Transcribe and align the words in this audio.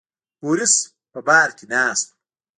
بوریس 0.41 0.75
په 1.11 1.19
بار 1.27 1.49
کې 1.57 1.65
ناست 1.73 2.07
و. 2.09 2.13